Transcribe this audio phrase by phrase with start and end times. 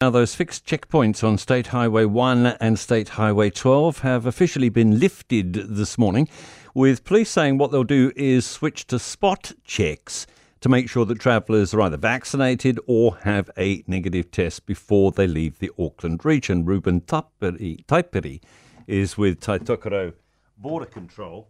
[0.00, 5.00] Now, those fixed checkpoints on State Highway 1 and State Highway 12 have officially been
[5.00, 6.28] lifted this morning,
[6.72, 10.28] with police saying what they'll do is switch to spot checks
[10.60, 15.26] to make sure that travellers are either vaccinated or have a negative test before they
[15.26, 16.64] leave the Auckland region.
[16.64, 18.40] Reuben Taipiri
[18.86, 20.12] is with Tai Tokerau
[20.56, 21.48] Border Control.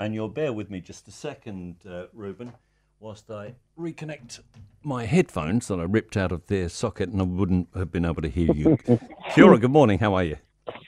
[0.00, 2.54] And you'll bear with me just a second, uh, Reuben
[3.02, 4.40] whilst I reconnect
[4.84, 8.22] my headphones that I ripped out of their socket and I wouldn't have been able
[8.22, 8.78] to hear you.
[9.34, 9.98] Kia ora, good morning.
[9.98, 10.36] How are you?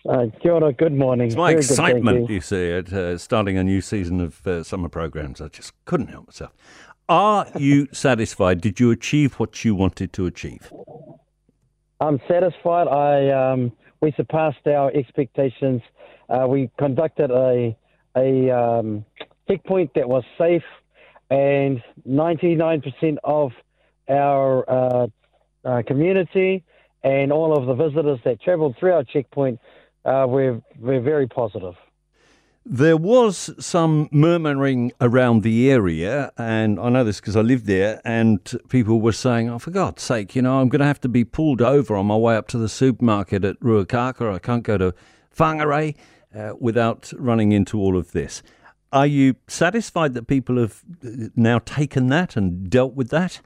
[0.09, 1.27] Uh, kia ora, good morning.
[1.27, 2.36] It's my Very excitement, you.
[2.36, 2.41] you.
[2.41, 5.41] see, at uh, starting a new season of uh, summer programs.
[5.41, 6.52] I just couldn't help myself.
[7.08, 8.60] Are you satisfied?
[8.60, 10.72] Did you achieve what you wanted to achieve?
[12.00, 12.86] I'm satisfied.
[12.86, 15.83] I um, we surpassed our expectations.
[16.28, 17.77] Uh, we conducted a
[18.16, 19.05] a um,
[19.48, 20.62] checkpoint that was safe
[21.34, 23.51] and 99% of
[24.09, 25.06] our uh,
[25.65, 26.62] uh, community
[27.02, 29.59] and all of the visitors that travelled through our checkpoint
[30.05, 31.75] uh, were, were very positive.
[32.64, 38.01] There was some murmuring around the area, and I know this because I lived there,
[38.05, 41.08] and people were saying, oh, for God's sake, you know, I'm going to have to
[41.08, 44.33] be pulled over on my way up to the supermarket at Ruakaka.
[44.34, 44.95] I can't go to
[45.36, 45.97] Whangarei
[46.34, 48.42] uh, without running into all of this.
[48.95, 53.41] Are you satisfied that people have uh, now taken that and dealt with that?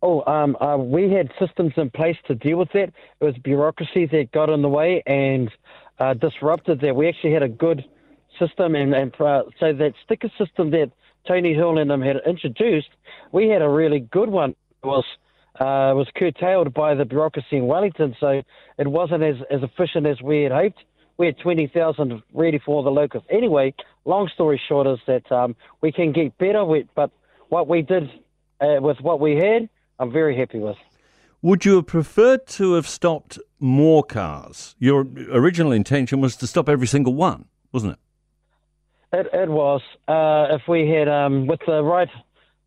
[0.00, 2.90] Oh, um, uh, we had systems in place to deal with that.
[3.20, 5.50] It was bureaucracy that got in the way and
[5.98, 6.96] uh, disrupted that.
[6.96, 7.84] We actually had a good
[8.38, 10.90] system, and, and uh, so that sticker system that
[11.26, 12.88] Tony Hill and them had introduced,
[13.32, 14.50] we had a really good one.
[14.82, 15.04] It was
[15.60, 18.42] uh, was curtailed by the bureaucracy in Wellington, so
[18.78, 20.84] it wasn't as, as efficient as we had hoped
[21.18, 23.24] we had 20,000 ready for the locals.
[23.28, 23.74] Anyway,
[24.04, 27.10] long story short is that um, we can get better, with, but
[27.48, 28.04] what we did
[28.60, 30.76] uh, with what we had, I'm very happy with.
[31.42, 34.74] Would you have preferred to have stopped more cars?
[34.78, 37.98] Your original intention was to stop every single one, wasn't it?
[39.12, 39.80] It, it was.
[40.06, 42.08] Uh, if we had, um, with the right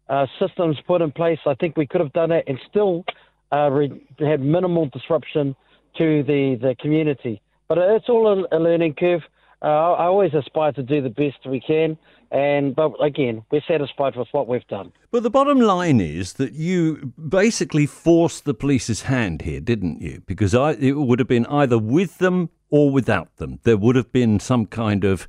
[0.10, 3.06] uh, systems put in place, I think we could have done it and still
[3.52, 5.56] uh, re- had minimal disruption
[5.98, 7.42] to the, the community.
[7.72, 9.22] But it's all a, a learning curve.
[9.62, 11.98] Uh, I always aspire to do the best we can,
[12.30, 14.92] and but again, we're satisfied with what we've done.
[15.10, 20.22] But the bottom line is that you basically forced the police's hand here, didn't you?
[20.26, 23.60] Because I, it would have been either with them or without them.
[23.64, 25.26] There would have been some kind of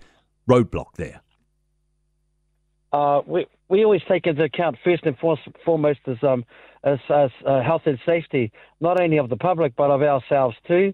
[0.50, 1.20] roadblock there.
[2.92, 5.16] Uh, we we always take into account first and
[5.64, 6.44] foremost as um
[6.82, 10.92] as, as uh, health and safety, not only of the public but of ourselves too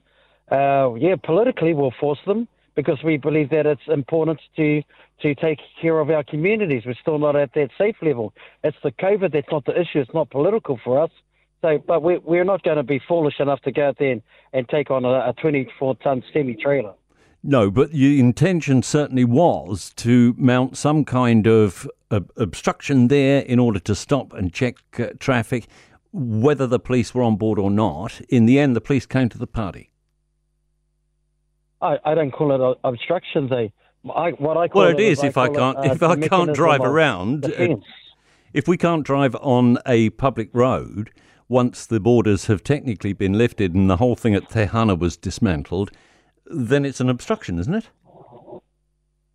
[0.51, 4.83] uh, yeah, politically we'll force them because we believe that it's important to
[5.21, 6.85] to take care of our communities.
[6.87, 8.33] We're still not at that safe level.
[8.63, 9.99] It's the COVID that's not the issue.
[9.99, 11.11] It's not political for us.
[11.61, 14.23] So, but we, we're not going to be foolish enough to go out there and,
[14.53, 16.95] and take on a, a 24 ton semi trailer.
[17.43, 23.59] No, but the intention certainly was to mount some kind of uh, obstruction there in
[23.59, 25.67] order to stop and check uh, traffic,
[26.13, 28.21] whether the police were on board or not.
[28.29, 29.91] In the end, the police came to the party.
[31.81, 33.53] I, I don't call it obstructions.
[33.53, 33.73] I,
[34.11, 36.17] I what I call well, it, it is, if I, can't it, uh, if I
[36.17, 37.45] can't drive around.
[37.47, 37.77] Uh,
[38.53, 41.11] if we can't drive on a public road
[41.49, 45.17] once the borders have technically been lifted and the whole thing at Te Hana was
[45.17, 45.91] dismantled,
[46.47, 47.89] then it's an obstruction, isn't it?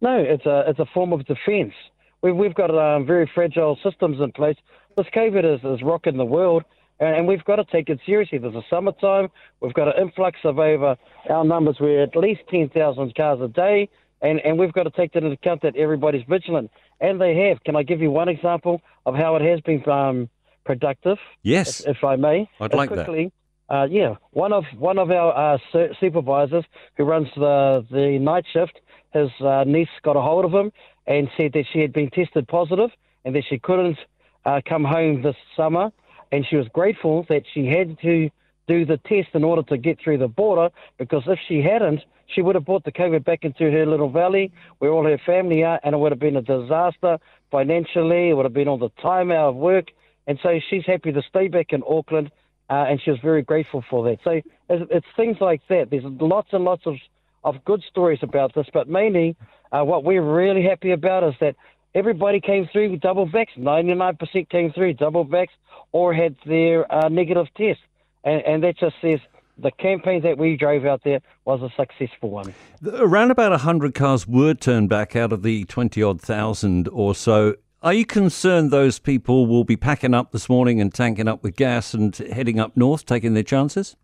[0.02, 1.74] No, it's a it's a form of defence.
[2.22, 4.58] We've we've got um, very fragile systems in place.
[4.98, 6.64] This COVID is, is rocking the world
[7.06, 8.38] and we've got to take it seriously.
[8.38, 9.30] There's a summertime.
[9.62, 10.96] We've got an influx of over
[11.30, 11.78] our numbers.
[11.80, 13.90] We're at least 10,000 cars a day,
[14.22, 16.72] and, and we've got to take that into account that everybody's vigilant.
[17.02, 17.64] And they have.
[17.64, 20.30] Can I give you one example of how it has been um,
[20.66, 21.18] productive?
[21.42, 21.82] Yes.
[21.82, 22.50] If, if I may.
[22.60, 23.76] I'd like quickly, that.
[23.76, 25.58] Uh, yeah, one of one of our uh,
[26.00, 26.66] supervisors
[26.96, 28.80] who runs the the night shift,
[29.14, 30.72] his uh, niece got a hold of him
[31.08, 32.90] and said that she had been tested positive
[33.26, 33.98] and that she couldn't
[34.46, 35.92] uh, come home this summer
[36.34, 38.28] and she was grateful that she had to
[38.68, 42.42] do the test in order to get through the border because if she hadn't, she
[42.42, 45.80] would have brought the COVID back into her little valley where all her family are,
[45.84, 47.20] and it would have been a disaster
[47.52, 48.30] financially.
[48.30, 49.90] It would have been all the time out of work,
[50.26, 52.32] and so she's happy to stay back in Auckland,
[52.68, 54.18] uh, and she was very grateful for that.
[54.24, 54.32] So
[54.70, 55.92] it's, it's, things like that.
[55.92, 56.96] There's lots and lots of
[57.44, 59.36] of good stories about this, but mainly
[59.74, 61.56] uh, what we're really happy about is that
[61.96, 63.48] everybody came through with double vax.
[63.58, 65.48] 99% came through double vax
[65.92, 67.80] or had their uh, negative test.
[68.24, 69.20] And, and that just says
[69.58, 72.54] the campaign that we drove out there was a successful one.
[72.86, 77.56] Around about 100 cars were turned back out of the 20 odd thousand or so.
[77.82, 81.56] Are you concerned those people will be packing up this morning and tanking up with
[81.56, 83.98] gas and heading up north, taking their chances?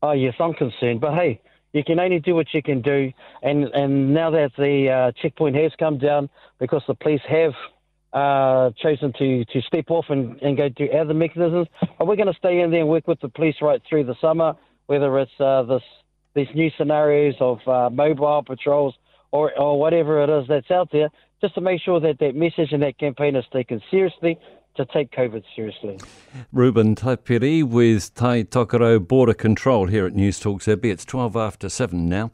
[0.00, 1.00] Oh, yes, I'm concerned.
[1.00, 1.40] But hey,
[1.72, 3.12] you can only do what you can do.
[3.42, 6.28] And, and now that the uh, checkpoint has come down
[6.58, 7.52] because the police have
[8.12, 11.66] uh, chosen to, to step off and, and go to other mechanisms,
[11.98, 14.14] are we going to stay in there and work with the police right through the
[14.20, 14.54] summer,
[14.86, 15.82] whether it's uh, this,
[16.34, 18.94] these new scenarios of uh, mobile patrols
[19.30, 21.08] or, or whatever it is that's out there,
[21.40, 24.38] just to make sure that that message and that campaign is taken seriously
[24.76, 25.98] to take COVID seriously.
[26.52, 30.84] Reuben Taipiri with Tai Tokerau Border Control here at News Talk ZB.
[30.86, 32.30] It's 12 after 7 now.